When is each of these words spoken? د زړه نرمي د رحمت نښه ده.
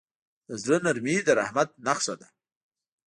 د 0.47 0.49
زړه 0.63 0.77
نرمي 0.85 1.15
د 1.23 1.29
رحمت 1.39 1.69
نښه 1.85 2.13
ده. 2.19 2.27